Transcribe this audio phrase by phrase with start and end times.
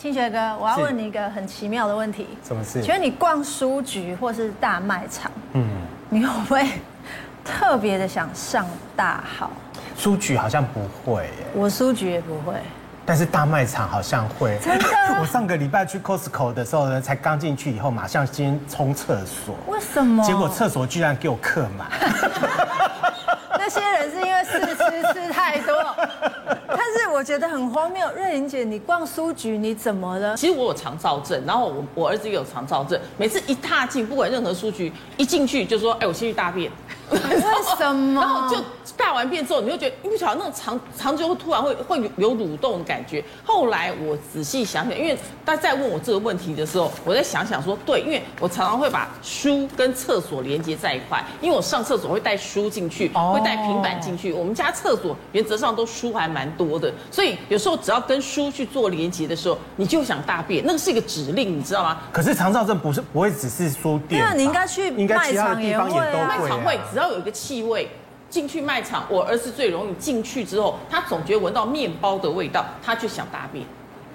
[0.00, 2.26] 清学哥，我要问你一个很奇妙的问题。
[2.42, 2.80] 什么事？
[2.80, 5.62] 请问你逛书局或是大卖场，嗯，
[6.08, 6.66] 你会不会
[7.44, 8.66] 特别的想上
[8.96, 9.50] 大号？
[9.98, 12.54] 书局好像不会，我书局也不会。
[13.04, 14.86] 但是大卖场好像会，真的。
[15.20, 19.54] 我上个礼拜去 Costco 的时候呢，才刚进去以后，马上先冲厕所。
[19.66, 20.24] 为什么？
[20.24, 21.86] 结果厕所居然给我客满。
[23.52, 25.76] 那些人是因为试吃吃太多。
[26.66, 30.34] 但是我觉得很荒谬，瑞玲姐，你逛书局你怎么了？
[30.38, 36.72] 其实我有肠躁症，然后我我儿子也有肠躁症，每次一踏进不管任何书局，一进去就说，哎，我先去大便。
[37.10, 38.20] 为什么？
[38.20, 38.62] 然后就
[38.96, 43.22] 大完便之后，你就觉得，因为晓得那种肠肠就会突然会会有蠕动的感觉。
[43.44, 54.32] 后来我仔细想想，因为大家在问我这个问题的时候，我在想想说，对，因为我常常会把书跟厕所连接在一块，因为我上厕所会带书进去，会带平板进去。
[54.32, 61.98] 我们家厕所原则上都书还蛮多的，所以有时候只要跟书去做连接的时候，你就想大便，那个是一个指令，你知道吗？
[62.12, 67.88] 可是肠躁症不是不会只是书店，那你应该去应该其他的地方也都会，卖场会只要有一个气味。
[68.28, 73.66] 进去卖场，我儿子最容易进去之后，他总觉得闻到面包的味道，他就想大便。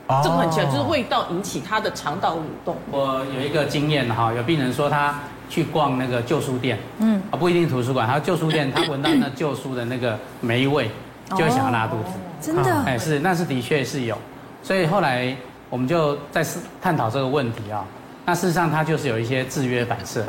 [0.07, 2.77] 哦、这个很奇怪，就是味道引起他的肠道蠕动。
[2.91, 5.19] 我有一个经验哈，有病人说他
[5.49, 10.89] 去逛那个旧书店，嗯，啊不一定图书馆，他旧书店他闻到那旧书的那个霉味，
[11.31, 12.11] 就会想要拉肚子。
[12.11, 12.71] 哦、真的？
[12.85, 14.17] 哎，是，那是的确是有。
[14.63, 15.35] 所以后来
[15.69, 16.41] 我们就在
[16.81, 17.83] 探讨这个问题啊。
[18.25, 20.25] 那事实上他就是有一些制约反射，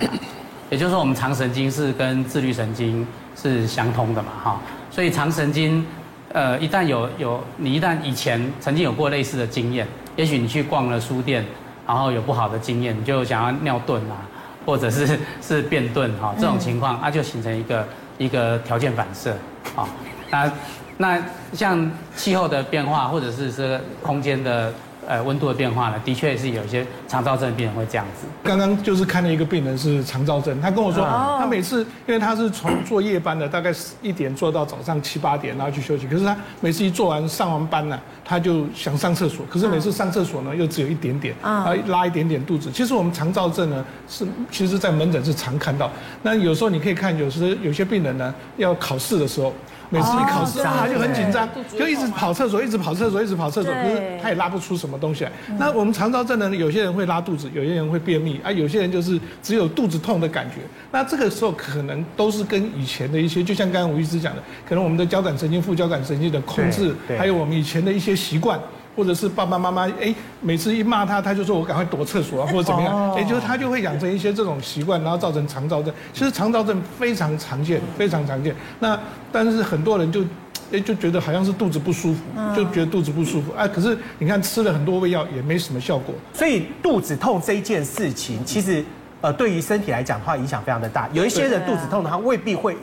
[0.70, 3.06] 也就是说我们肠神经是跟自律神经。
[3.39, 5.84] 是相通的嘛，哈，所以肠神经，
[6.33, 9.86] 呃，一旦有有你一旦以前曾经有过类似的经验，
[10.17, 11.45] 也许你去逛了书店，
[11.86, 14.25] 然后有不好的经验，你就想要尿遁啊，
[14.64, 17.86] 或者是是便遁哈，这种情况，它就形成一个
[18.17, 19.36] 一个条件反射，
[19.77, 19.86] 啊，
[20.30, 20.51] 那
[20.97, 24.73] 那像气候的变化，或者是这个空间的。
[25.07, 28.27] 呃，温度的变化呢，的确是有一些肠燥症的病人会这样子。
[28.43, 31.05] 刚刚就是看了一个病人是肠燥症，他跟我说，
[31.39, 33.73] 他每次因为他是从做夜班的，大概
[34.03, 36.07] 一点做到早上七八点，然后去休息。
[36.07, 42.70] 可是他每次一做完上完班呢，他就想上厕所，可是每次上厕所呢又只有一点点，啊，拉一点点肚子。
[42.73, 45.91] 其实我们肠燥症呢是，其实在门诊是常看到。
[46.23, 49.55] 那有时候你可以看，有时有些病人呢要考试的时候。
[49.89, 51.48] 每次一考试啊，他就很紧张，
[51.79, 55.31] 就一直跑厕所，一直跑厕所，一直跑厕所，可是他也拉不出什么东西来。
[55.61, 60.57] 那我们肠躁症呢，有些人会拉肚子，有些人会便秘啊，有些人就是只有肚子痛的感觉。
[60.91, 68.59] 那这个时候可能都是跟以前的一些，就像刚刚吴医师讲的，可能我们的交感神经、副交感神经的控制，还有我们以前的一些习惯。
[68.97, 75.93] 或者是爸爸妈妈哎，每次一骂他，他就说我赶快躲厕所啊，或者怎么样，哎，就是他就会养成一些这种习惯，然后造成肠躁症。
[76.15, 78.57] 其实肠躁症非常常见，非常常见。
[78.81, 78.99] 那
[79.31, 80.25] 但是很多人就
[80.73, 82.21] 哎就觉得好像是肚子不舒服，
[82.57, 86.15] 就觉得肚子不舒服哎，可是你看吃了很多胃药也没什么效果。
[86.33, 88.83] 所以肚子痛这一件事情，其实
[89.21, 91.07] 呃对于身体来讲的话影响非常的大。
[91.13, 92.75] 有一些人肚子痛的话未必会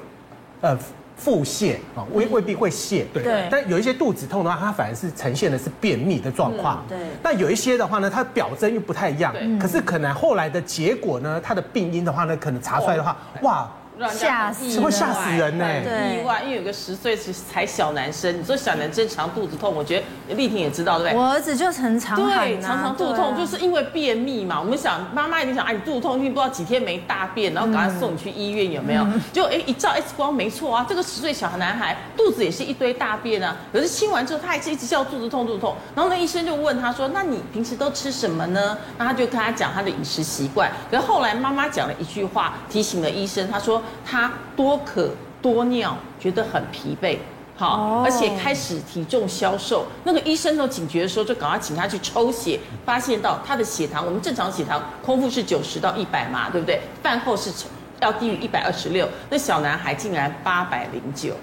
[0.61, 0.77] 呃。
[1.15, 3.47] 腹泻啊，未未必会泻，对。
[3.49, 6.83] 但有一些肚子痛的话，它反而是呈现的是便秘的状况。
[6.87, 6.97] 对。
[7.21, 9.31] 那有一些的话呢，它表征又不太一样。
[9.33, 9.59] 对。
[9.59, 13.69] 可是可能后来的结果呢，它的病因的话呢，可能查出来的话，哇。
[14.11, 15.65] 吓死，会吓死人呢！
[15.65, 21.19] 意外，因为有个十岁才小男生，你说小男生常肚子痛，我觉得丽婷也知道，对不对？
[21.19, 24.59] 我儿子就很常对，常常肚子痛，就是因为便秘嘛。
[24.59, 29.05] 我们想，妈妈一定想，哎，你肚子痛，因为不知道几天没大便，然后赶快送你去医院，有没有？
[29.31, 33.55] 就哎，一照 X 光，没错啊，这个十岁小男孩肚子也是一堆大便啊。
[33.71, 35.75] 可是清完之后，他还是一直叫肚子痛，肚子痛。
[35.95, 40.71] 然后那医生就问他说：“那你平时都吃什么呢？”那他就跟他讲他的饮食习惯。
[40.89, 44.31] 可是后来妈妈讲了一句话，提醒了医生，他说他。
[44.55, 45.09] 多渴
[45.41, 47.17] 多尿，觉得很疲惫，
[47.57, 49.87] 好，而且开始体重消瘦。
[50.03, 56.79] 那个医生都警觉的时候，就赶快请他去抽血，发现到他的血糖，我们正常血糖空腹是九十到一百嘛，对不对？
[57.01, 57.51] 饭后是
[57.99, 61.33] 要低于一百二十六，那小男孩竟然八百零九。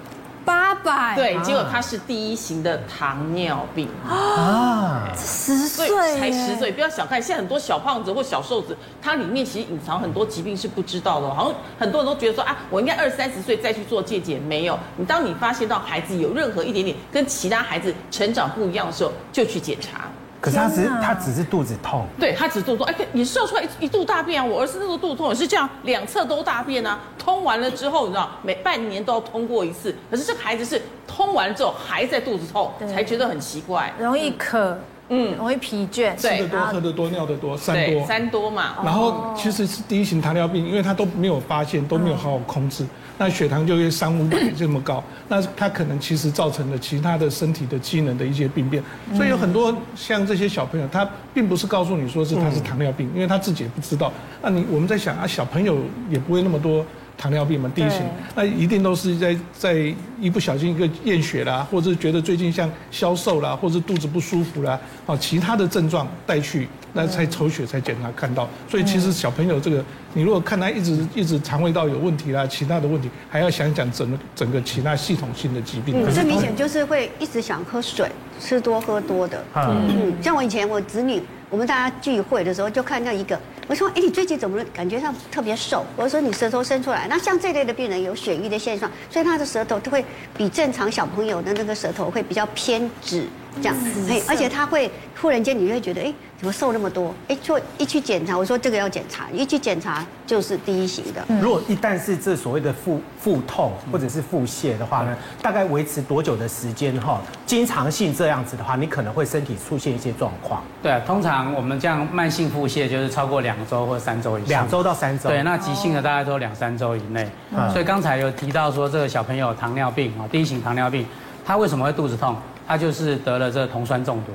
[0.45, 3.87] 八百对，结果他是第一型的糖尿病。
[4.07, 5.87] 啊，十岁
[6.17, 20.09] 才十岁，不要小看，现在很多小胖子或小瘦子，他里面其实隐藏很多疾病是不知道的，好像很多人都觉得说啊，我应该二三十岁再去做戒检，没有，你当你发现到孩子有任何一点点跟其他孩子成长不一样的时候，就去检查。
[20.41, 24.45] 可是他只是他只是肚子痛，对他只是肚子痛，哎，你射出来一一肚大便啊！
[24.45, 26.99] 我儿子那个肚子痛也是这样，两侧都大便啊。
[27.17, 29.95] 通完了之后，你知道，每半年都要通过一次。
[30.09, 34.77] 可是这个孩子是通完了之后还在肚子痛，才觉得很奇怪，容易渴。
[35.13, 38.77] 嗯，容易疲倦，吃的多、喝的多、尿的多，三多，三多嘛。
[38.81, 42.85] 然后其实是第一型糖尿病，因为他都没有发现，都没有好好控制，
[43.21, 48.81] 那血糖就会三五百这么高，那他可能其实造成了其他的身体的机能的一些病变。
[49.15, 54.11] 所以有很多像这些小朋友，他并不是告诉你说是他是糖尿病，因为他自己也不知道。
[54.41, 55.77] 那你我们在想啊，小朋友
[56.09, 56.83] 也不会那么多。
[57.21, 58.01] 糖尿病嘛，第一型，
[58.33, 59.75] 那一定都是在在
[60.19, 68.49] 一不小心一个验血啦，或者觉得最近像消瘦啦，或者肚子不舒服啦，啊，其他的症状带去，那才抽血才检查看到。
[68.67, 69.85] 所以其实小朋友这个，
[70.15, 76.03] 你如果看他一直一直肠胃道有问题啦，其他的问题，还要想想整个整个其他系统性的疾病。
[76.03, 78.09] 可是明显就是会一直想喝水，
[78.39, 79.43] 吃多喝多的。
[79.53, 81.21] 嗯，像我以前我子女。
[81.51, 90.03] 我们大家聚会的时候，就看到一个，我说：“哎，你最近怎么感觉上特别瘦？”我说：“你舌头伸出来。”那像这类的病人有血瘀的现象，所以他的舌头都会
[90.37, 93.25] 比正常小朋友的那个舌头会比较偏直，
[93.57, 93.75] 这样。
[94.09, 94.89] 哎，而且他会
[95.19, 96.13] 忽然间你会觉得，哎。
[96.41, 97.13] 怎么瘦那么多？
[97.27, 101.23] 哎，就一去检查，我说这个要检查，一去检查就是第一型的。
[101.39, 107.21] 如果一旦是这所谓的腹腹痛或者是腹泻的话呢，大概维持多久的时间哈？
[107.45, 110.63] 经常性这样子的话，你可能会身体出现一些状况。
[110.81, 114.49] 对啊，通常我们这样慢性腹泻就是超过两周或三周以上。
[114.49, 115.29] 两周到三周。
[115.29, 117.29] 对，那急性的大概都两三周以内。
[117.71, 121.05] 所以刚才有提到说这个小朋友糖尿病啊，第一型糖尿病，
[121.45, 122.35] 他为什么会肚子痛？
[122.71, 124.31] 他就是得了这个酮酸中毒。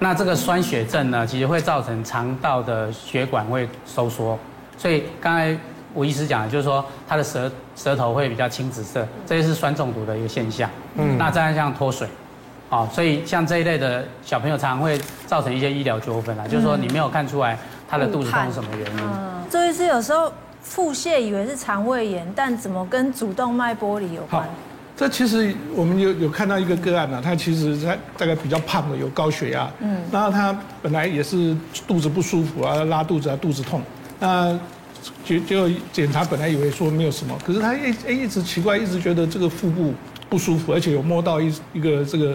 [0.00, 4.36] 那这个酸血症呢，其实会造成肠道的血管会收缩，
[4.76, 5.56] 所以刚才
[5.94, 10.68] 吴医师讲的就是说，他的舌舌头会比较青紫色，这是酸中毒的一个现象。
[10.96, 12.08] 嗯，那再像脱水，
[12.68, 17.56] 啊，所以像这一类的小朋友，常常会造成一些医疗纠纷啊，就是说你没有看出来
[17.88, 19.00] 他的肚子痛是什么原因。
[19.00, 24.48] 嗯，周医师有时候腹泻以为是肠胃炎，但怎么跟主动脉剥离有关？
[24.96, 31.54] 这其实我们有有看到一个个案呢，他其实他大概比较胖的，有高血压，嗯，然后他本来也是
[31.86, 33.82] 肚子不舒服啊，拉肚子啊，肚子痛，
[34.18, 34.58] 那
[35.22, 39.92] 就就检查本来以为说没有什么，可是他一哎一直奇怪，一直觉得这个腹部
[40.30, 42.34] 不舒服，而且有摸到一一个这个，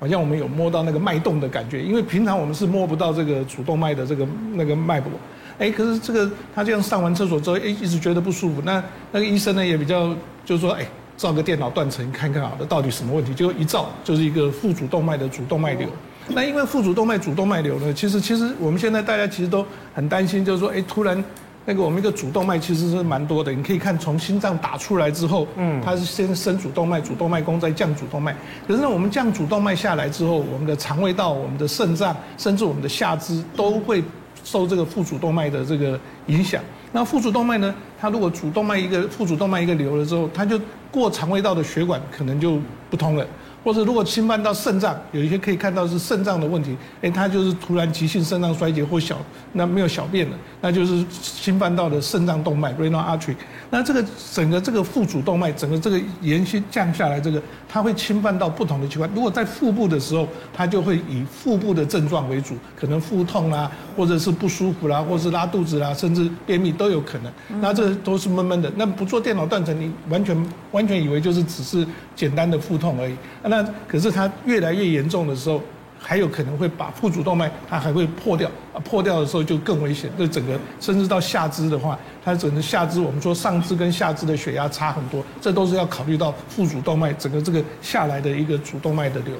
[0.00, 5.12] 好像我们有摸到那个脉动的感觉，因为平常我们是摸不到这个主动脉的这个那个脉搏，
[5.58, 8.82] 哎，可是这个他这样上完厕所之后，哎，一直觉得不舒服，那
[9.12, 10.16] 那个医生呢也比较
[10.46, 10.86] 就是说，哎。
[11.18, 13.34] 照个电脑断层看看好了，到底什么问题？
[13.34, 15.88] 结果一照就是一个副主动脉的主动脉瘤。
[16.28, 21.22] 那因为副主动脉主动脉瘤呢，其实其实我们现在大家其实都很担心，就是说，哎，突然
[21.64, 23.52] 那个我们一个主动脉其实是蛮多的。
[23.52, 28.32] 你可以看从心脏打出来之后，嗯，它是先升主动脉，主动脉弓再降主动脉。
[28.68, 34.04] 可是呢，我们降主动脉下来之后，我们的肠胃道、我们的肾脏，甚至我们的下肢都会
[34.44, 36.62] 受这个副主动脉的这个影响。
[36.92, 42.58] 那副主动脉呢，它如果主动脉一个副主动脉一个瘤了之后，它就过肠胃道的血管可能就
[42.88, 43.26] 不通了，
[43.64, 49.18] 或者如果侵犯到肾脏，有一些可以看到是肾脏的问题，哎，它就是突然急性肾脏衰竭或小，
[49.52, 53.34] 那没有小便了，那就是侵犯到的肾脏动脉 （renal artery）。
[53.70, 54.02] 那这个
[54.32, 59.10] 整个这个腹主动脉，整个这个延续降下来，这个它会侵犯到不同的器官。
[59.14, 67.60] 如果在腹部的时候，它就会以腹部的症状为主，可能腹痛啦，或者是不舒服啦，或是拉肚子啦，甚至便秘都有可能。
[67.60, 68.72] 那这都是闷闷的。
[68.76, 71.86] 那不做电脑断层，你完全完全以为就是只是
[72.18, 73.14] 简单的腹痛而已。
[73.44, 75.62] 那可是它越来越严重的时候。
[76.00, 78.78] 还有可能会把腹主动脉，它还会破掉啊！
[78.84, 80.08] 破掉的时候就更危险。
[80.16, 89.34] 那整个甚至到下肢的话，它整个下肢，我们说上肢跟下肢的血压差很多，这都是要考虑到腹主动脉整个这个下来的一个主动脉的流。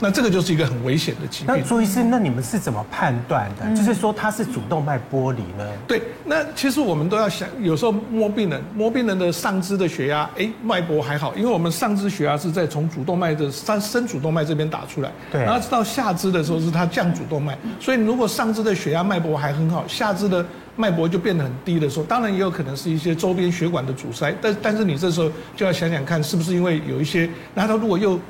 [0.00, 1.54] 那这个就是一个很危险的疾病。
[1.54, 3.74] 那朱医师，那你们是怎么判断的？
[3.74, 5.66] 就是说它是主动脉剥离呢？
[5.86, 20.44] 对，那其实我们都要想，有时候摸病人，摸病人的上肢的血压，哎，脉搏还好，因为我们上肢血压是在从主动脉的三升主动脉这边打出来，对，然后到下肢的时候是它降主动脉，所以如果上肢的血压脉搏还很好，下肢的
[20.76, 28.20] 脉搏就变得很低的时候，当然也有可能是一些周边血管的阻塞，但但是你这时候就要想想看，是不是因为有一些，那他如果又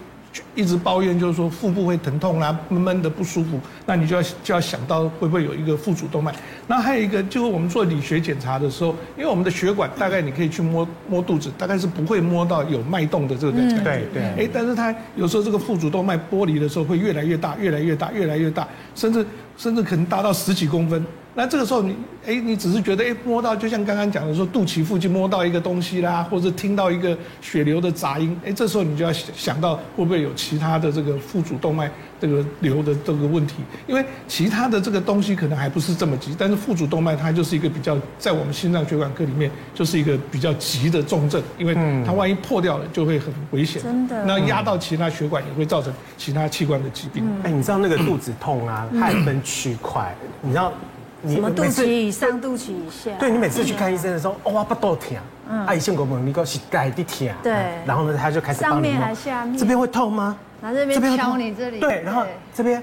[0.55, 6.35] 一直抱怨就是说腹部会疼痛啦，闷闷的不舒服，那你就要就要想到会不会有一个腹主动脉。
[6.67, 13.77] 那还有一个就是我们做理学检查的时候，因为我们的血管大概你可以去摸摸肚子，大概是不会摸到有脉动的这个感觉。
[13.83, 14.23] 对对。
[14.45, 19.25] 哎，但是它有时候这个腹主动脉剥离的时候会越来越大，越来越大，越来越大，甚至
[19.57, 21.05] 甚至可能达到十几公分。
[21.39, 21.95] 那这个时候你，
[22.27, 41.75] 哎，你只是觉得，哎，摸到就像刚刚讲的说，肚脐附近摸到一个东西啦，或者听到一个血流的杂音，哎，这时候你就要想到会不会有其他的这个腹主动脉这个流的这个问题，因为其他的这个东西可能还不是这么急，但是腹主动脉它就是一个比较在我们心脏血管科里面就是一个比较急的重症，因为
[42.07, 47.23] 它万一破掉了就会很危险，真的，那压到其他血管也会造成其他器官的疾病。
[47.43, 50.73] 哎，你知道那个肚子痛啊，它还分区块，你知道？
[51.35, 53.11] 什么肚脐以上、肚脐以下？
[53.19, 55.17] 对，你每次去看医生的时候，哦，不都疼？
[55.49, 57.29] 嗯，阿先给我们，你个是盖的疼。
[57.43, 57.53] 对，
[57.85, 59.59] 然后呢，他就开始帮你上面还下面？
[59.59, 60.37] 这边会痛吗？
[60.61, 61.81] 然后这边敲你这里。
[61.81, 62.83] 对，然后这边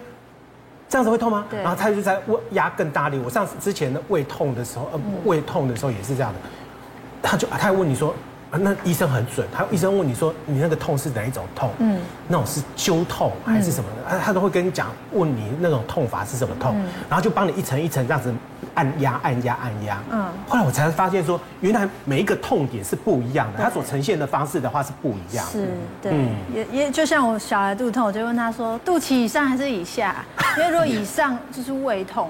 [0.87, 1.45] 这样子会痛吗？
[1.49, 1.59] 对。
[1.61, 3.19] 然后他就在胃压更大力。
[3.23, 6.39] 我上次之前的胃痛的时候，呃，胃痛的时候也是这样的。
[7.21, 8.13] 他就他还问你说。
[8.59, 11.71] 那医生很准，他医生问你说，你那个痛是哪一种痛？
[11.79, 14.09] 嗯，那种是揪痛还是什么的？
[14.09, 16.75] 他他都会跟你讲，问你那种痛法是什么痛，
[17.09, 18.33] 然后就帮你一层一层这样子
[18.75, 20.01] 按压按压按压。
[20.11, 25.45] 嗯，后来我才发现说，原来每一个痛点是不一样的，它所呈现的方式的话是不一样。
[25.51, 25.67] 是，
[26.01, 26.13] 对，
[26.53, 30.23] 也也就像我小孩肚痛，我就问他说，肚脐以上还是以下？
[30.57, 32.29] 因为如果以上就是胃痛。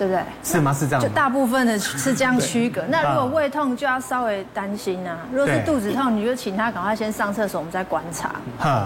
[0.00, 0.22] 对不对？
[0.42, 0.72] 是吗？
[0.72, 1.02] 是这样。
[1.02, 2.82] 就大部分的是这样区隔。
[2.88, 5.18] 那如果胃痛就要稍微担心啊。
[5.30, 8.32] 如果是肚子痛，你就请他赶快先上厕所，我们再观察。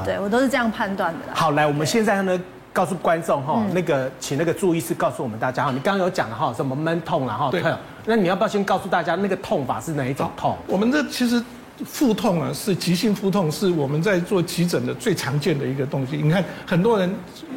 [0.05, 1.21] 对，我都是这样判断的。
[1.33, 2.41] 好，来，我们现在呢，
[2.73, 7.51] 告诉观众哈，那个请那个注意是告诉我们大家哈，你刚刚有讲了哈，什么闷痛啊哈。
[7.53, 7.63] 对。
[8.05, 10.57] 那你要不要先告诉大家那个痛法是哪一种痛？
[10.67, 11.41] 我们这其实。
[11.85, 16.17] 腹痛啊，是急性腹痛，是我们在做急诊的最常见的一个东西。
[16.19, 17.13] 你看，很多人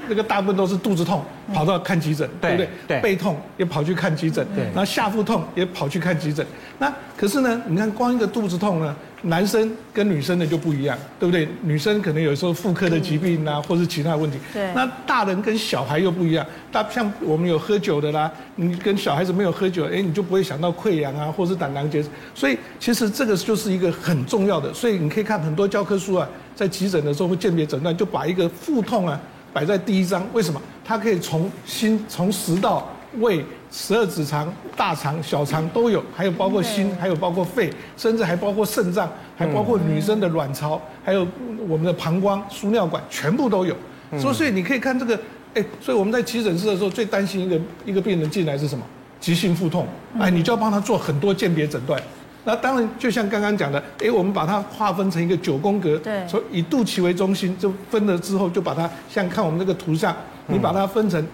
[0.08, 1.24] 那个大部分都是肚子痛，
[1.54, 2.70] 跑到看急诊，对不对？
[2.88, 3.02] 对。
[3.02, 4.66] 背痛也跑去看急诊，对。
[4.66, 6.46] 然后下腹痛也跑去看急诊。
[6.80, 8.96] 那可是呢，你看光一个肚子痛呢。
[9.24, 11.50] 男生跟女生的就不一样，对不对？
[11.64, 14.38] 女生可能有时候妇科的疾病啊，或是其他问题。
[14.54, 14.72] 对。
[14.76, 22.10] 那大人跟小孩又不一样，大像我们有喝酒的啦，你跟小孩子没有喝酒，哎，你就不会想到溃疡啊，或是胆囊结石。
[22.36, 24.72] 所以其实这个就是一个很重要的。
[24.72, 29.20] 所以你可以看很多教科书啊，在急诊的时候会鉴别诊断，就把一个腹痛啊
[29.52, 30.24] 摆在第一章。
[30.32, 30.62] 为什么？
[30.88, 32.88] 它可以从心从食道。
[33.20, 41.26] 胃、十二指肠、大肠、小肠都有，还有包括心，还有包括肺，甚至还包括肾脏，还包括女生的卵巢，还有
[41.68, 43.76] 我们的膀胱、输尿管，全部都有。
[44.20, 45.20] 所以，所以你可以看这个，
[45.56, 48.86] 哎，所以我们在急诊室的时候，最担心一个一个病人进来是什么？
[49.20, 49.88] 急性腹痛，
[50.20, 52.00] 哎，你就要帮他做很多鉴别诊断。
[52.44, 60.16] 那当然，就像刚刚讲的，哎，我们把它划分成一个九宫格，对，从以肚脐为中心，就分了之后，就把它像看我们这个图上，
[60.48, 61.26] 你把它分成。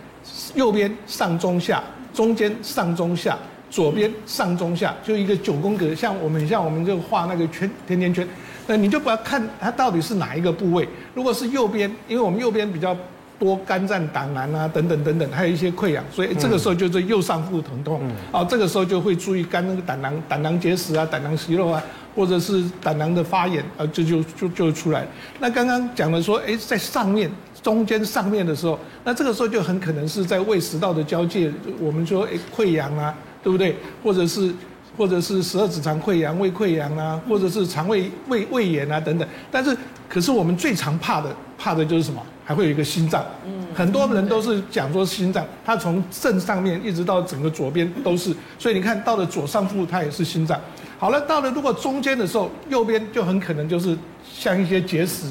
[0.55, 3.37] 右边上中下，中间上中下，
[3.69, 8.25] 左边上中下，就一个九宫格，像我们像我们就画那个圈甜甜圈，
[8.65, 10.87] 那你就不要看它到底是哪一个部位。
[11.13, 12.95] 如果是右边，因为我们右边比较
[13.37, 17.99] 多肝脏胆囊啊等等等等，还有一些溃疡，所以这个时候就是右上腹疼痛。
[18.31, 21.83] 哦，这个时候就会注意肝那个胆囊胆囊结石啊，胆囊息肉啊，
[22.15, 25.07] 或者是胆囊的发炎啊，这就就就出来。
[25.39, 27.31] 那刚刚讲的说，哎，在上面。
[27.61, 33.77] 中间上面的时候，那这个时候就很可能是在胃食道的交界，我们说哎溃疡啊，对不对？
[34.03, 34.53] 或者是
[34.97, 39.25] 或者是十二指肠溃疡、胃溃疡啊，或者是肠胃胃胃炎啊等等。
[39.49, 39.73] 但是，
[40.09, 42.21] 可是我们最常怕的怕的就是什么？
[42.43, 43.23] 还会有一个心脏。
[43.45, 48.35] 嗯，很多人都是讲说心脏，它从正上面一直到整个左边都是。
[48.59, 50.59] 所以你看到了左上腹，它也是心脏。
[51.03, 53.93] 好了，到了如果中间的时候，右边就很可能就是
[54.23, 55.25] 像一些结石，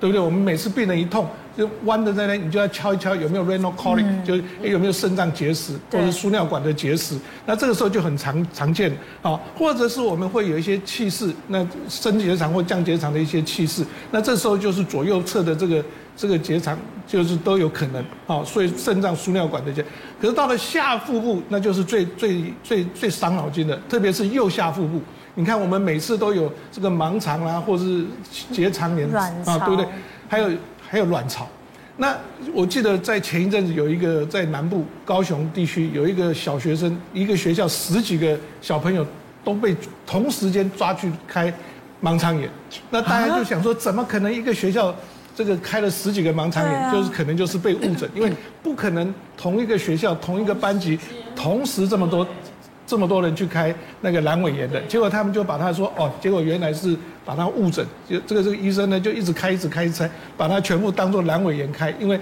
[0.00, 0.18] 对不对？
[0.18, 1.28] 我们每次病人一痛。
[1.54, 7.14] 就弯的在那，你就要敲一敲有没有 renal colic，就是有没有肾脏结石或者输尿管的结石。
[7.44, 13.84] 那这个时候就很常常见啊，或者是我们会有一些气室，那升结肠或降结肠的一些气室。
[14.12, 15.84] 那这时候就是左右侧的这个
[16.16, 19.84] 这个结肠就是都有可能啊，所以肾脏输尿管这些。
[20.18, 25.02] 可是到了下腹部，那就是最最最最伤脑筋的，特别是右下腹部。
[25.38, 28.04] 你看我们每次都有这个盲肠啊，或者是
[28.52, 29.86] 结肠炎啊，对不对？
[30.28, 30.50] 还有。
[30.90, 31.46] 还有卵巢，
[31.98, 32.16] 那
[32.54, 39.06] 我记得在前一阵子有一个在南部高雄地区有一个小学生，一个学校十几个小朋友
[39.44, 39.76] 都被
[40.06, 41.52] 同时间抓去开
[42.02, 42.48] 盲肠炎，
[42.88, 44.96] 那大家就想说，怎么可能一个学校
[45.36, 50.98] 这个开了十几个盲肠炎，就是可能就是被误诊，因为不可能同一个学校同一个班级
[51.36, 52.26] 同时这么多。
[52.88, 62.18] 这么多人去开那个阑尾炎的，结果他们就把他说哦，结果原来是把他误诊，就这个这个医生呢就一直开一直开一直开，把他全部当做阑尾炎开，因为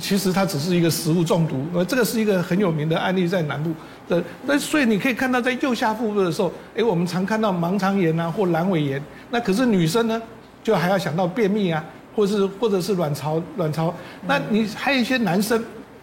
[0.00, 3.72] 其实他只是一个食物中毒，呃，这个是一个很有名的案例在南部
[4.08, 9.02] 的，那所以你可以看到在右下腹部的时候，哎，我们常看到盲肠炎啊或阑尾炎，
[9.32, 10.22] 那可是女生呢
[10.62, 13.92] 就还要想到便秘啊，或是或者是卵巢卵巢，
[14.28, 15.60] 那你还有一些男生。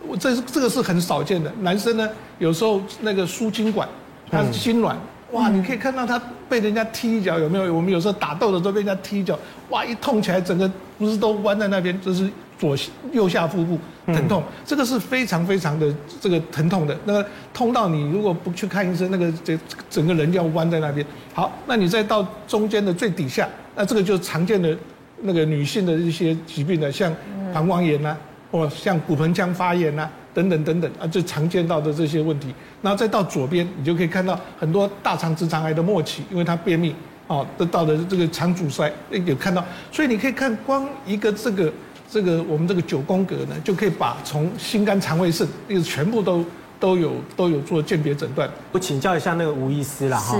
[0.08, 1.53] 我这是这个是很少见的。
[1.60, 3.88] 男生呢，有时候那个输精管，
[4.32, 4.96] 他心软，
[5.32, 7.74] 哇，你可以看到他被人家踢一脚，有没有？
[7.74, 9.38] 我们有时候打斗的时候被人家踢一脚，
[9.70, 12.76] 哇，一痛起来，整个不是都弯在那边，就是左
[13.12, 16.98] 右下腹部疼痛，这个是非常非常的这个疼痛的。
[17.06, 19.58] 那个痛到你如果不去看医生，那个这
[19.90, 21.06] 整个人就要弯在那边。
[21.34, 24.76] 好，那你再到中间的最底下，那这个就是常见的
[25.22, 27.14] 那个女性的一些疾病的，像
[27.54, 28.16] 膀胱炎呐。
[28.52, 32.54] 或像骨盆腔发炎呐，等等等等啊，最常见到的这些问题。
[32.82, 36.96] 然后再到左边，你就可以看到很多大肠直肠癌的末期，因为它便秘，
[37.28, 39.64] 啊，得到的这个肠阻塞，有看到。
[39.92, 41.72] 所以你可以看光一个这个
[42.10, 46.44] 这个我们这个九宫格呢，就可以把从心肝肠胃肾，那个全部都
[46.80, 48.50] 都有都有做鉴别诊断。
[48.72, 50.38] 我请教一下那个吴医师啦，哈，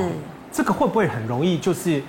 [0.52, 2.02] 这个会不会很容易就是？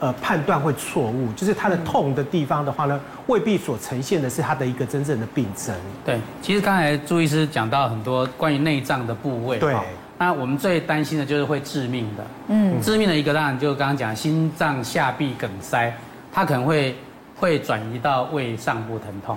[0.00, 5.74] 呃，判断会错误，就是他的痛的地方的话呢，未必所呈现的是他的一个真正的病症。
[6.04, 9.58] 对，其实刚才朱医师讲到很多关于内脏的部位。
[9.58, 9.74] 对。
[10.16, 12.26] 那我们最担心的就是会致命的。
[12.46, 12.80] 嗯。
[12.80, 15.92] 致命的一个当然就刚刚讲心脏下壁梗塞，
[16.32, 16.94] 它可能会
[17.36, 19.36] 会转移到胃上部疼痛。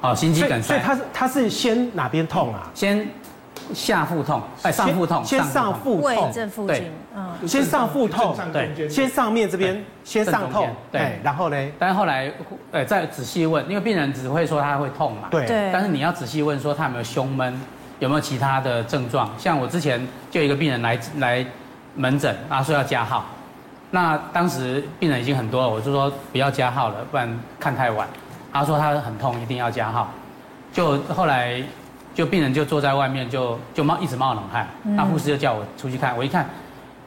[0.00, 0.74] 好，心肌梗塞。
[0.74, 2.68] 所以它是它是先哪边痛啊？
[2.74, 3.06] 先。
[3.72, 12.30] 下腹痛，哎，上腹痛，先上腹痛，胃这附近，嗯，先上腹痛，对，先上面这边先上痛，对，然后呢，但是后来，
[12.72, 17.58] 哎，再仔细问，因为病人只会说他会痛嘛，对，但是你要仔细问说他有没有胸闷，
[18.00, 21.46] 有没有其他的症状，像我之前就有一个病人来来
[21.94, 23.24] 门诊，他说要加号，
[23.90, 28.06] 那当时病人已经很多了，我就说不要加号了，不然看太晚，
[28.52, 30.10] 他说他很痛，一定要加号，
[30.72, 31.62] 就后来。
[32.14, 36.46] 就病人就坐在外面就，就就冒一直冒冷汗，那护士就叫我出去看，我一看，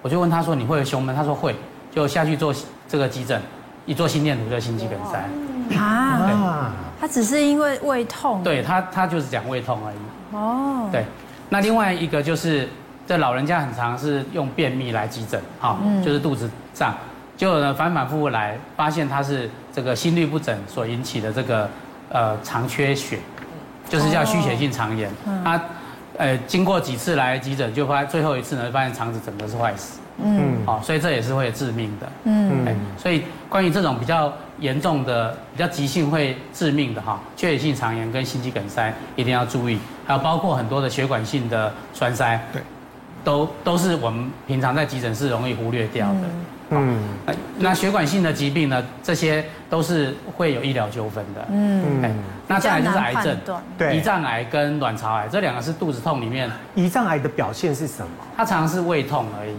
[0.02, 1.56] 我就问他说：“你会有胸闷？”他说会，
[1.92, 2.54] 就下去做
[2.88, 3.40] 这个急诊，
[3.86, 5.78] 一做心电图就心肌梗塞。
[5.78, 8.44] 啊，他只是因为胃痛。
[8.44, 9.96] 对他，他就是讲胃痛而已。
[10.36, 10.90] 哦。
[10.92, 11.06] 对，
[11.50, 12.68] 那另外一个就是
[13.08, 16.96] 这老人家很常是用便秘来急诊，哈，就是肚子胀，
[17.38, 21.70] 就呢反反复复来，发现他是这个心律不整所引起的这个
[22.10, 23.20] 呃肠缺血。
[23.90, 25.10] 就是叫虚血性肠炎，
[25.44, 25.62] 他，
[26.18, 32.66] 呃，经过几次来急诊，就发现最后一次呢，发现肠子整个是坏死，嗯，好，所以这也是会致命的，嗯，
[32.98, 42.62] 所以关于这种比较严重的、比较急性会致命的哈，缺血性肠炎跟心肌梗塞一定要注意，还有包括很多的血管性的栓塞，对，
[43.24, 46.14] 都都是我们平常在急诊室容易忽略掉的。
[46.14, 46.46] 嗯，
[47.58, 48.84] 那血管性的疾病呢？
[49.04, 51.46] 这些都是会有医疗纠纷的。
[51.50, 52.14] 嗯，
[52.48, 53.38] 那再来就是癌症，
[53.78, 56.50] 对，胰脏癌跟卵巢癌这两个是肚子痛里面。
[56.76, 58.10] 胰脏癌的表现是什么？
[58.36, 59.54] 它常常是胃痛而已。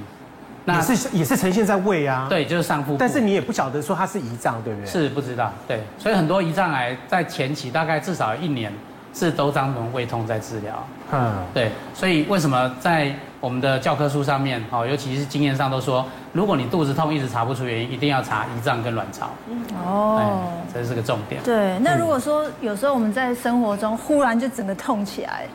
[0.69, 2.27] 那是也是呈现在胃啊。
[2.29, 2.99] 对，就是上腹部。
[2.99, 4.87] 但是你也不晓得说它是胰脏，对不对？
[4.91, 5.81] 是不知道，对。
[5.97, 8.73] 所以很多胰脏癌在前期大概至少一年
[9.15, 10.87] 是都当成胃痛在治疗。
[11.13, 11.71] 嗯，对。
[11.95, 19.31] 所以为什么在我们的教科书上面，哦，尤其是经验上都说，如果你肚子痛一直查不出原因，一定要查胰脏跟卵巢。
[19.85, 21.43] 哦，这是个重点。
[21.43, 25.47] 对，那如果说有时候我们在生活中忽然就整个痛起来，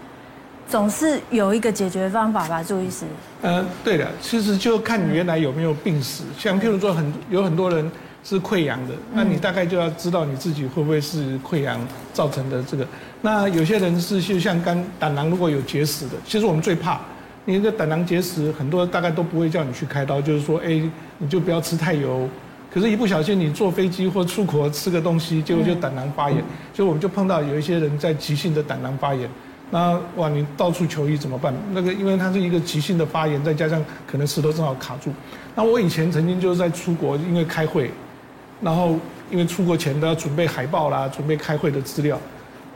[0.70, 3.06] 总是有一个解决方法吧，朱医师？
[3.42, 7.92] 呃，对的，其实就看你原来有没有病史，像譬如说很有很多人
[8.24, 11.80] 是溃疡的，那你大概就要知道你自己会不会是溃疡
[12.14, 12.88] 造成的这个。
[13.22, 17.02] 那有些人是就像肝胆囊如果有结石的，其实我们最怕。
[17.46, 20.82] 你那个胆囊结石，很多大概都不会叫你去开刀，就是说，哎，
[21.18, 22.30] 你就不要吃太油。
[22.74, 26.42] 可是，一不小心你坐飞机或出国吃个东西，结果就胆囊发炎。
[26.74, 29.30] 所以我们就碰到有一些人在急性的胆囊发炎，
[29.72, 31.54] 那哇，你到处求医怎么办？
[31.74, 35.12] 那个因为它是一个急性的发炎，再加上可能石头正好卡住。
[35.54, 37.92] 那我以前曾经就是在出国，因为开会，
[38.62, 38.98] 然后
[39.30, 42.18] 因为出国前都要准备海报啦，准备开会的资料，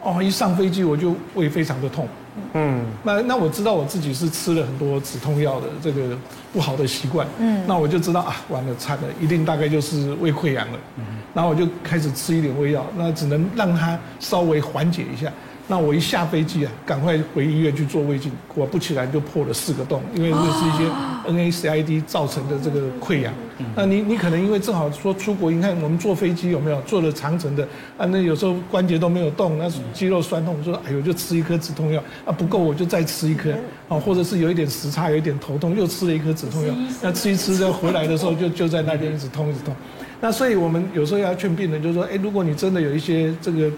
[0.01, 2.05] 哦，一上飞机我就胃非常的痛。
[2.53, 6.17] 嗯，那那我知道我自己是吃了很多止痛药的这个
[6.51, 15.31] 不好的习惯，嗯，那我就知道啊，完了惨了，一定大概就是胃溃疡了，嗯，然后我就开始吃一点胃药，那只能让它稍微缓解一下。
[15.67, 23.33] 那我一下飞机啊，赶快回医院去做胃镜，果不其然就破了四个洞，因为这是一些 NACID 造成的这个溃疡。
[23.75, 28.05] 那你你可能因为正好说出国，你看我们坐飞机有没有坐了长程的啊？
[28.05, 33.51] 那有时候关节都没有动，那肌肉酸痛，说哎呦就吃一颗止痛药啊，不够我就再吃一颗
[33.89, 39.73] 啊，或者是有一点时差，有一点头痛，又吃了一颗止痛药，那吃一吃，再回来的时候就就在那边一直痛一直痛。
[40.21, 43.71] 那所以我们有时候要劝病人，就是说，哎，如果你真的有一些这个。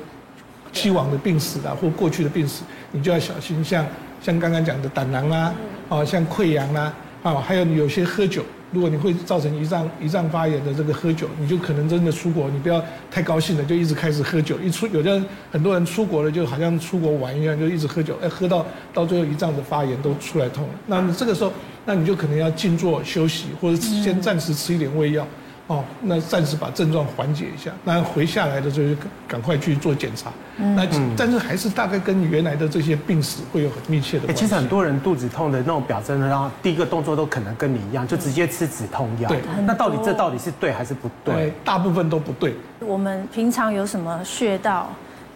[0.71, 3.63] 既往的病史啊，或过去的病史，你就要小心。
[3.63, 3.85] 像
[4.21, 5.53] 像刚刚讲的胆囊啦，
[5.89, 14.59] 哦，像溃疡啦，啊，还有你有些喝酒，如果你会造成胰脏胰脏发炎的这个喝酒，你就可能真的出国，你不要太高兴了，就一直开始喝酒。
[14.59, 20.69] 一出有的人很多人出国了，就好像出国玩一样，就一直喝酒，哎，喝到到最后胰脏的发炎都出来痛了。
[20.87, 21.51] 那么这个时候，
[21.85, 25.25] 那你就可能要静坐休息，或者先暂时吃一点胃药。
[25.67, 30.31] 哦，那暂时把症状缓解一下，那回下来的时候就赶快去做检查。
[30.59, 34.41] 嗯、那但是还是大概跟原来的这些病史会有很密切的关系。
[34.41, 39.27] 其实很多人肚子痛的那种表征呢，然后第一个动作都可能跟你一样，就直接吃止痛药。
[39.27, 41.35] 对，那到底这到底是对还是不对？
[41.35, 42.55] 对，大部分都不对。
[42.79, 44.89] 我们平常有什么穴道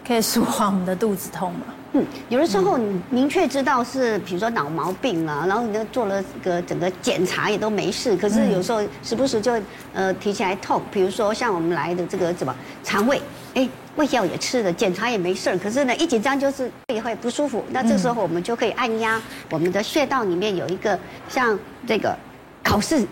[0.06, 1.60] 可以舒缓我们的肚子痛吗？
[1.94, 9.60] 嗯，有的时候你明确知道是，比如说脑毛病啊，然后你就做了个整个检查也都没事，可是有时候时不时就
[9.92, 13.20] 呃提起来痛，比如说像我们来的这个什么肠胃，
[13.52, 22.16] 哎，胃药也吃了，检查也没事，可是呢一紧张就是胃会不舒服，那这时候我们就可以按压我们的穴道里面有一个像这个
[22.62, 23.06] 考试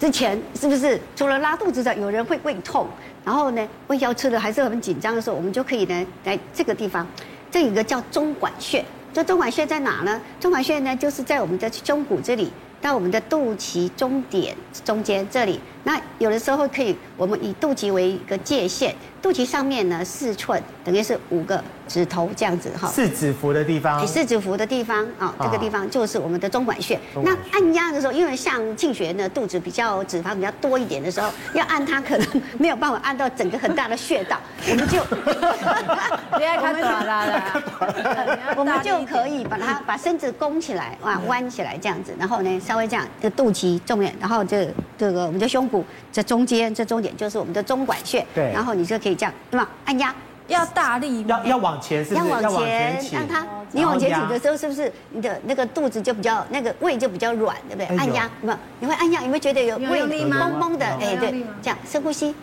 [0.00, 2.88] 之前是不是除了拉肚子的有人会胃痛，
[3.24, 7.06] 然后呢胃药吃的还是很紧张的时候，我们就可以呢来这个地方。
[7.50, 10.20] 这一个叫中脘穴，这中脘穴在哪呢？
[10.38, 12.52] 中脘穴呢，就是在我们的胸骨这里。
[12.78, 14.54] 到我们的肚脐中点
[14.84, 22.88] 中间这里，那有的时候可以，我们以肚脐为一个界限，肚脐上面呢四寸，等于是五个指头这样子哈。
[22.88, 24.04] 四指符的地方。
[24.04, 26.98] 四指符的地方啊，这个地方就是我们的中脘穴。
[27.22, 32.26] 那按压的时候，因为像庆学呢肚子比较脂肪比较多一点的时候，要按它可能
[32.58, 34.36] 没有办法按到整个很大的穴道，
[34.68, 37.62] 我们就不要看短了，
[38.58, 42.56] 我们就可以把它把身子弓起来，哇，弯起来这样子，然后呢。
[42.66, 49.68] 稍微这样，这个肚脐重点，然后这这个我们的胸骨这中间这中点就是我们的中脘穴，对，然后你就可以这样，对吧？
[49.84, 50.14] 按压
[50.48, 52.30] 要大力，要要往前，是不是？
[52.42, 57.98] 要往前，让它你往前挤的时候，是不是你的那个肚子就比较那个胃就比较软，对不对？
[57.98, 58.58] 按压，有没有？
[58.80, 60.86] 你会按压，有没有觉得有胃绷绷的？
[60.86, 62.34] 哎，对，这样深呼吸。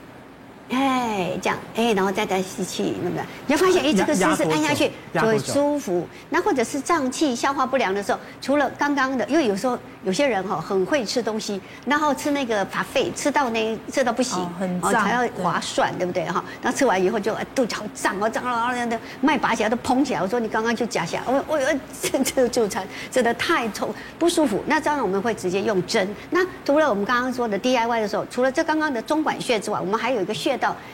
[0.69, 6.07] 哎，这样，哎，然后再再吸气，那么你会发现，哎，这个姿势按下去就会舒服。
[6.29, 16.43] 那或者是胀气、消化不良的时候，除了刚刚的，因为有时候有些人哈很会吃东西，然后吃那个 buffet 吃到那吃到不行，很脏，还要划算，对不对哈？
[16.61, 20.21] 然后吃完以后就肚子好胀哦，胀了，然后脉拔起来都膨起来。
[20.21, 21.59] 我说你刚刚就夹下，我我
[22.01, 24.63] 这这就餐真的太痛不舒服。
[24.65, 26.07] 那当然我们会直接用针。
[26.31, 30.52] 那除了我们刚刚说的 DIY 的时候，除了这刚刚的中脘穴之外，我们还有一个穴。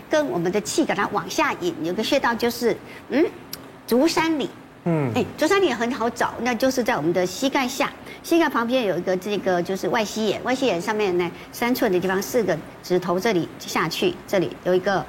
[0.10, 2.76] 跟我们的气给它往下引，有个穴道就是，
[3.10, 3.26] 嗯，
[3.86, 4.50] 足三里，
[4.86, 7.92] 嗯，哎，足三里很好找，那就是在我们的膝盖下，
[8.24, 15.06] 膝盖旁边有一个这个就是外膝眼，外膝眼上面呢三寸的地方，四个指头这里下去，这里有一个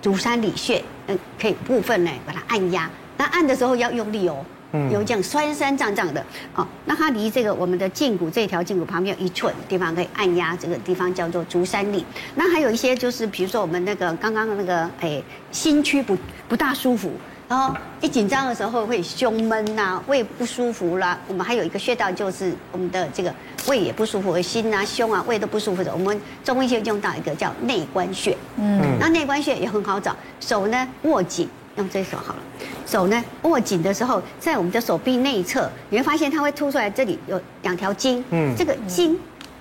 [0.00, 4.44] 足三里穴，嗯，可以部分呢把它按压，那按的时候要用力哦。
[4.92, 12.04] 有这样酸酸胀胀的，哦，那它离这个我们的胫骨这条胫骨旁边有一寸的地方可以按压，这个地方叫做足三里。
[12.34, 16.16] 那还有一些就是，比如说我们那个刚刚的那个，哎，心区不
[16.48, 17.12] 不大舒服，
[17.48, 21.18] 然后一紧张的时候会胸闷呐，胃不舒服啦。
[21.26, 23.34] 我们还有一个穴道就是我们的这个
[23.66, 28.36] 胃也不舒服，心啊、胸啊、胃都不舒服的，我们中医就用到一个叫内关穴。
[28.56, 31.48] 嗯，那内关穴也很好找，手呢握紧。
[31.80, 32.40] 用这手好了，
[32.86, 39.18] 手呢握紧的时候，在我们的手臂内侧，你会发现它会凸出来，这里有两条筋，嗯，这个筋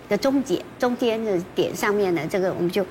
[0.07, 2.85] 的中间中间的点上面呢，这个我们就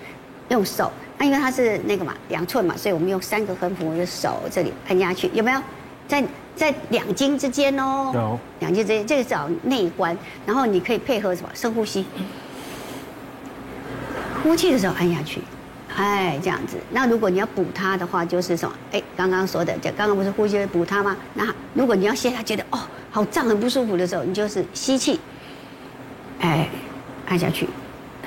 [0.48, 5.60] 用手，那因为它是那个嘛两寸嘛，所以我们用三个横幅的手这里按下去，有没有？
[6.08, 6.24] 在
[6.56, 8.38] 在两筋之间哦，有。
[8.60, 11.50] 两筋之间，这个找内关，然后你可以配合什么？
[11.54, 12.06] 深呼吸，
[14.42, 15.42] 呼气的时候按下去。
[16.00, 16.76] 哎，这样子。
[16.92, 18.74] 那如果你要补它的话，就是什么？
[18.92, 21.16] 哎，刚刚说的，就刚刚不是呼吸补它吗？
[21.34, 22.78] 那如果你要现在觉得哦，
[23.10, 25.18] 好胀，很不舒服的时候，你就是吸气，
[26.38, 26.68] 哎，
[27.26, 27.68] 按下去。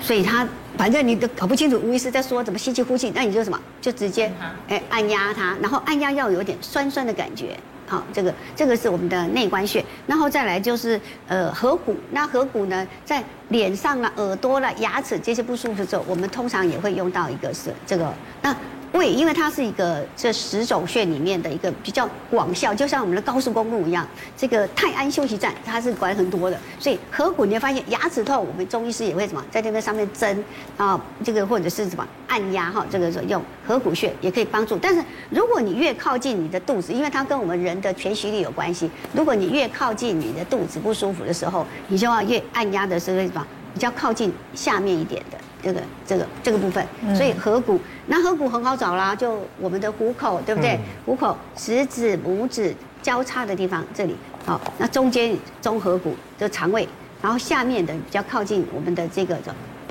[0.02, 0.46] 所以它
[0.78, 3.58] 反正你都搞不清楚吴医师在说怎么吸气呼气，那你就什么？
[3.80, 4.30] 就直接
[4.68, 7.58] 哎按压它，然后按压要有点酸酸的感觉。
[7.92, 11.94] 好，这个这个是我们的内关穴，然后再来就是呃合谷。
[12.12, 18.56] 那合谷呢，在脸上啊、耳朵了、牙齿这些不舒服的时候，我们通常也会用到一个是这个那。
[18.94, 24.06] 胃，因为它是一个这十种穴里面的一个比较广效，就像我们的高速公路一样。
[24.36, 30.44] 这个泰安休息站它是管很多的，所以合谷你会发现牙齿痛，我们中医师也会什么在这边上面针
[30.76, 34.78] 啊，这个或者是什么按压哈，这个时候用合谷穴也可以帮助。
[34.78, 45.38] 但是如果你越靠近你的肚子，因为它跟我们人的全息力有关系，如果你越靠近你的肚子不舒服的时候，你就要越按压的是什么比较靠近下面一点的。
[45.64, 46.84] 这个这个这个部分，
[47.16, 47.80] 所以合谷，
[48.12, 50.78] 那合谷很好找啦，就我们的虎口，对不对？
[51.06, 54.14] 虎口食指、拇指交叉的地方，这里
[54.46, 56.86] 好，那中间中合谷，就肠胃
[57.22, 59.38] 然后下面的比较靠近我们的这个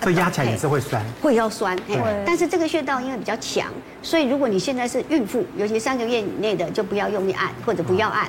[0.02, 1.74] 这压起来也是会酸，会要酸。
[1.86, 1.96] 对。
[2.26, 8.28] 但是这个穴道因为比较强，所以如果你现在是孕妇，尤其三个月以内的，就不要用力按或者不要按，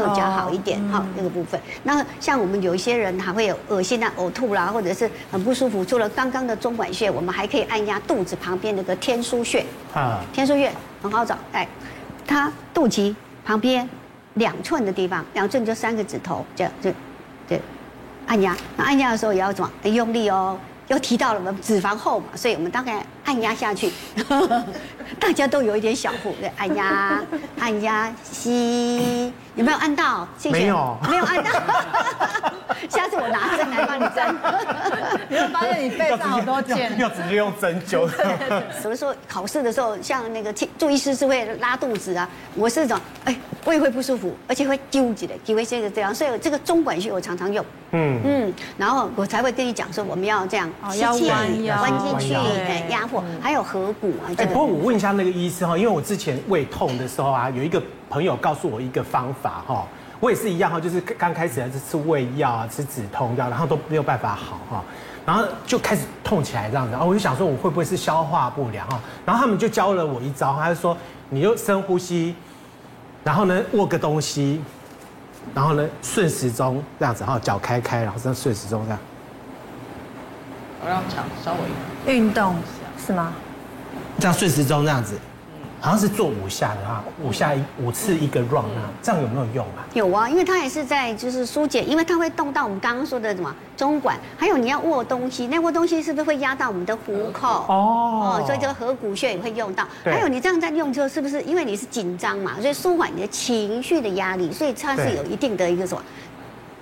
[0.00, 0.80] 会比较好一点。
[0.88, 1.60] 好，那个部分。
[1.82, 5.84] 那像我们有一些人还会有恶心啊、呕吐啦，或者是很不舒服。
[5.84, 9.64] 除了刚刚的中脘穴，我们还可以按压肚子旁边那个天枢穴。
[9.92, 10.20] 啊。
[10.32, 11.66] 天枢穴很好找，哎，
[12.26, 13.88] 它肚脐旁边
[14.34, 16.90] 两寸的地方，两寸就三个指头，这样就，
[17.48, 17.60] 对，
[18.26, 18.56] 按压。
[18.76, 19.70] 那按压的时候也要怎么？
[19.88, 20.56] 用力哦。
[20.88, 23.90] 又提到了我们脂肪厚嘛，所以我们大概按压下去，
[25.18, 27.20] 大家都有一点小腹，对，按压，
[27.60, 30.26] 按压，吸，有没有按到？
[30.38, 30.56] 谢谢。
[30.56, 31.50] 没有，没有按到。
[32.88, 34.34] 下次我拿针来帮你针。
[35.28, 38.08] 你会发现你背上好多箭，要直接用针灸。
[38.80, 47.64] 什么时候考试的时候，像那个注意师是会拉肚子啊，我是这种，哎，胃会不舒服，而且会纠结的，以为是这样，所以这个中管穴我常常用。
[47.92, 50.68] 嗯嗯，然后我才会跟你讲说，我们要这样。
[50.98, 54.32] 要弯弯进去，对，压迫，还有合谷啊。
[54.38, 59.86] 哎，不过我问一下那个医师哈，因为我之前胃痛的时候啊，有一个朋友告诉我一个方法哈，
[60.18, 64.84] 我也是一样哈，就是刚开始还是吃胃药啊，吃止痛药，然后都没有办法好哈，
[65.26, 70.96] 然后就开始痛起来这样子，然后我就想说我会不会是消化不良哈，然后他们就教了我一招，他就说
[71.28, 72.34] 你就深呼吸，
[73.22, 74.60] 然后呢握个东西，
[75.54, 78.98] 然后呢顺时钟这样子哈，脚开开，然后这样顺时钟这样。
[80.84, 82.56] 我让肠稍微运动
[83.06, 83.32] 是吗？
[84.18, 85.14] 这样顺时钟这样子，
[85.80, 89.82] 好像是做五下的哈，五下一五次一个 run 啊，这样有没有用啊？
[89.94, 97.64] 有啊，因为它也是在就是疏解，因为它会动到我们刚刚说的什么中管，还有你要握东西，那握东西是不是会压到我们的虎口？
[97.68, 99.84] 哦哦，所以这个合谷穴也会用到。
[100.04, 106.02] 还有你这样在用之后，是不是因为你是紧张嘛，所以舒缓你的情绪的压力，所以它是有一定的一个什么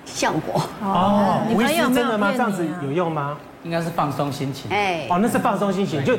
[0.04, 0.60] 效果？
[0.82, 2.32] 哦，吴医师真的吗？
[2.32, 3.38] 这样子有用吗？
[3.62, 6.16] 应该是放松心情，哎，哦，那是放松心情，就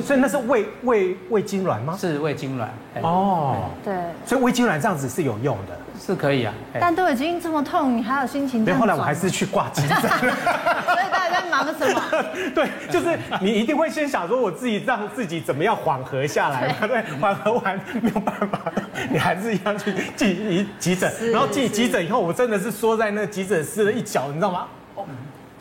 [0.00, 1.96] 所以那是胃胃胃痉挛吗？
[2.00, 2.66] 是胃痉挛，
[3.02, 8.62] 哦，对，所以胃痉挛这样子是有用的，是可以啊，但都已经这么痛，你还有心情？
[8.62, 9.96] 没有，后来我还是去挂急诊。
[9.98, 12.02] 所以大家在忙什么？
[12.54, 16.86] 对，就是你一定会先想说，我自己让自己怎么样缓和下来嘛？
[16.86, 18.60] 对，缓和完没有办法，
[19.10, 24.66] 你还是一样去进急诊，然后进急诊以后，我真的是缩在那急诊室的一角，你知道吗？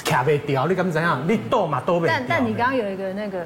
[0.04, 1.24] 卡袂掉，你敢怎样？
[1.28, 2.08] 你动嘛都被。
[2.08, 3.46] 但但你刚刚有一个那个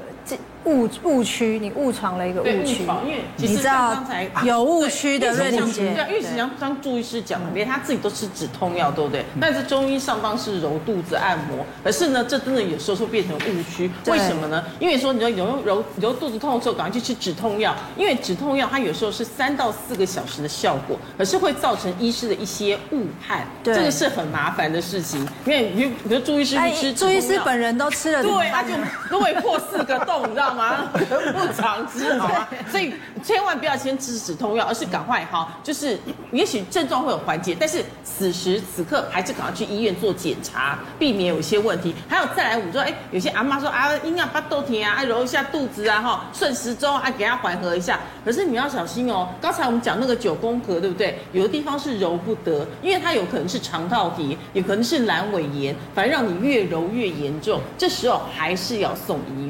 [0.67, 9.25] 误误区，你误闯了一个误区，因为你知道刚才有误区的瑞玲姐，因为实际上刚朱医师讲，连他自己都吃止痛药，对不对？
[9.39, 13.89] 但是中医上方是揉肚子按摩，可是呢，这真的有时候会变成误区。
[14.07, 14.61] 为什么呢？
[14.79, 25.25] 因为说你要揉揉揉肚子痛的时候，赶快去吃止痛药，因为止痛药它有时候是三到四个小时的效果，可是会造成医师的一些误判，这个是很麻烦的事情。
[25.45, 28.73] 因为你比如朱医师去吃，朱医师本人都吃了，对，他就
[29.09, 30.56] 都会破四个洞，你知道吗？
[31.33, 32.47] 不常吃， 好吗？
[32.69, 32.93] 所以
[33.23, 35.97] 千万不要先吃止痛药，而是赶快哈，就是
[36.31, 41.93] 也许症状会有缓解，但是此时此刻还是赶快去医院做检查，避免有一些问题。
[42.07, 47.99] 还有再来，我们说，哎，有些阿妈说啊，应该把豆甜啊，啊揉一下肚子啊，哈，顺时钟啊，给它缓和一下。
[48.25, 51.19] 可是你要小心哦，刚才我们讲那个九宫格，对不对？
[51.31, 59.49] 有的地方是揉不得，因为它有可能是肠道叠，有可能是阑尾炎，反正让你越揉越严重，这时候还是要送医。